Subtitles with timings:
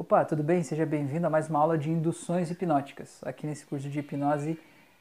[0.00, 0.62] Opa, tudo bem?
[0.62, 4.58] Seja bem-vindo a mais uma aula de induções hipnóticas, aqui nesse curso de hipnose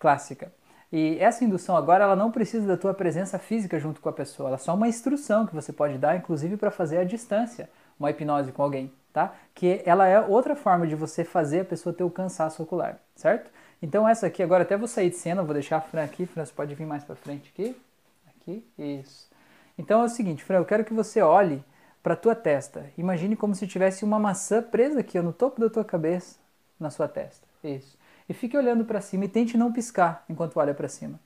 [0.00, 0.52] clássica.
[0.90, 4.48] E essa indução agora, ela não precisa da tua presença física junto com a pessoa,
[4.48, 8.10] ela é só uma instrução que você pode dar, inclusive para fazer à distância uma
[8.10, 9.32] hipnose com alguém, tá?
[9.54, 13.48] Que ela é outra forma de você fazer a pessoa ter o cansaço ocular, certo?
[13.80, 16.44] Então essa aqui, agora até vou sair de cena, vou deixar a Fran aqui, Fran,
[16.44, 17.80] você pode vir mais para frente aqui,
[18.26, 19.30] aqui, isso.
[19.78, 21.62] Então é o seguinte, Fran, eu quero que você olhe
[22.02, 22.90] para a tua testa.
[22.96, 26.38] Imagine como se tivesse uma maçã presa aqui no topo da tua cabeça,
[26.78, 27.46] na sua testa.
[27.62, 27.98] Isso.
[28.28, 31.18] E fique olhando para cima e tente não piscar enquanto olha para cima.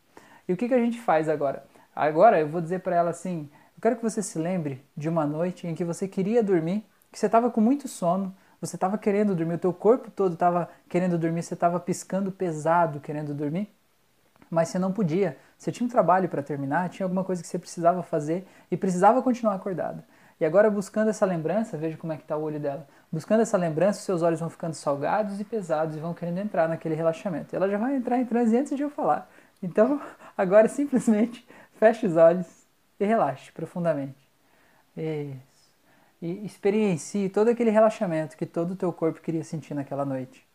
[0.48, 1.64] E o que, que a gente faz agora?
[1.94, 5.26] Agora eu vou dizer para ela assim: eu quero que você se lembre de uma
[5.26, 9.34] noite em que você queria dormir, que você estava com muito sono, você estava querendo
[9.34, 13.70] dormir, o teu corpo todo estava querendo dormir, você estava piscando pesado querendo dormir,
[14.50, 15.36] mas você não podia.
[15.58, 19.22] Você tinha um trabalho para terminar, tinha alguma coisa que você precisava fazer e precisava
[19.22, 20.02] continuar acordado.
[20.40, 22.86] E agora, buscando essa lembrança, veja como é que está o olho dela.
[23.10, 26.94] Buscando essa lembrança, seus olhos vão ficando salgados e pesados e vão querendo entrar naquele
[26.94, 27.54] relaxamento.
[27.54, 29.30] Ela já vai entrar em transe antes de eu falar.
[29.62, 30.00] Então,
[30.36, 31.46] agora simplesmente
[31.78, 32.46] feche os olhos
[32.98, 34.28] e relaxe profundamente.
[34.96, 35.72] Isso.
[36.20, 40.46] E experiencie todo aquele relaxamento que todo o teu corpo queria sentir naquela noite.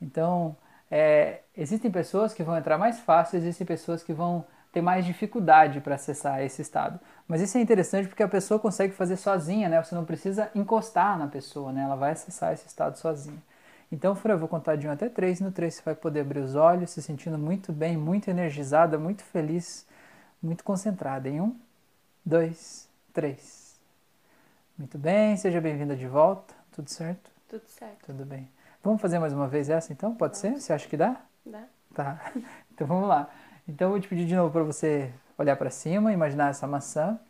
[0.00, 0.56] Então,
[0.90, 5.80] é, existem pessoas que vão entrar mais fácil, existem pessoas que vão ter mais dificuldade
[5.80, 7.00] para acessar esse estado.
[7.26, 9.82] Mas isso é interessante porque a pessoa consegue fazer sozinha, né?
[9.82, 11.82] Você não precisa encostar na pessoa, né?
[11.82, 13.42] Ela vai acessar esse estado sozinha.
[13.90, 15.40] Então, Fran, eu vou contar de 1 até 3.
[15.40, 19.22] No 3 você vai poder abrir os olhos, se sentindo muito bem, muito energizada, muito
[19.24, 19.86] feliz,
[20.42, 21.28] muito concentrada.
[21.28, 21.56] Em 1,
[22.24, 23.78] 2, 3.
[24.78, 26.54] Muito bem, seja bem-vinda de volta.
[26.72, 27.30] Tudo certo?
[27.48, 28.06] Tudo certo.
[28.06, 28.48] Tudo bem.
[28.84, 30.14] Vamos fazer mais uma vez essa então?
[30.14, 30.60] Pode ser?
[30.60, 31.16] Você acha que dá?
[31.44, 31.64] Dá.
[31.94, 32.32] Tá.
[32.72, 33.28] Então vamos lá.
[33.68, 37.20] Então eu vou te pedir de novo para você olhar para cima, imaginar essa maçã.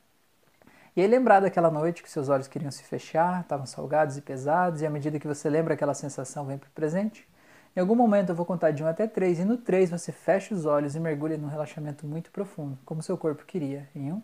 [0.95, 4.81] E aí lembrar daquela noite que seus olhos queriam se fechar, estavam salgados e pesados,
[4.81, 7.29] e à medida que você lembra aquela sensação vem para o presente.
[7.77, 10.55] Em algum momento eu vou contar de 1 até 3, e no 3 você fecha
[10.55, 13.89] os olhos e mergulha num relaxamento muito profundo, como seu corpo queria.
[13.95, 14.23] Em 1,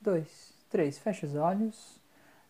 [0.00, 2.00] 2, 3, fecha os olhos.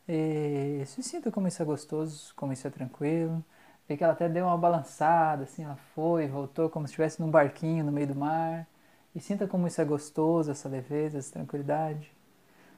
[0.08, 3.44] E se sinta como isso é gostoso, como isso é tranquilo.
[3.88, 7.30] Vê que ela até deu uma balançada, assim, ela foi, voltou como se estivesse num
[7.30, 8.66] barquinho no meio do mar.
[9.14, 12.10] E sinta como isso é gostoso, essa leveza, essa tranquilidade.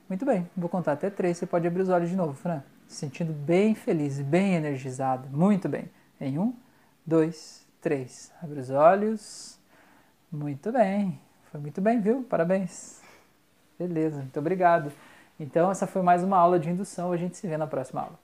[0.08, 1.38] Muito bem, vou contar até três.
[1.38, 2.62] Você pode abrir os olhos de novo, Fran.
[2.88, 5.28] Se sentindo bem feliz, bem energizado.
[5.28, 5.90] Muito bem.
[6.20, 6.54] Em um,
[7.06, 8.32] dois, três.
[8.42, 9.58] Abre os olhos.
[10.30, 11.20] Muito bem.
[11.50, 12.24] Foi muito bem, viu?
[12.24, 13.00] Parabéns.
[13.78, 14.92] Beleza, muito obrigado.
[15.38, 17.12] Então, essa foi mais uma aula de indução.
[17.12, 18.23] A gente se vê na próxima aula.